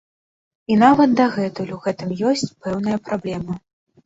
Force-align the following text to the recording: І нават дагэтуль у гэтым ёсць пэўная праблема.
І 0.71 0.77
нават 0.83 1.13
дагэтуль 1.19 1.69
у 1.75 1.77
гэтым 1.85 2.17
ёсць 2.31 2.51
пэўная 2.63 2.97
праблема. 3.07 3.61